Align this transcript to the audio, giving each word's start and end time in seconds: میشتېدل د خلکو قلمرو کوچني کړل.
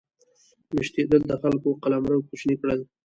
میشتېدل 0.75 1.21
د 1.27 1.33
خلکو 1.41 1.69
قلمرو 1.83 2.25
کوچني 2.27 2.55
کړل. 2.61 2.79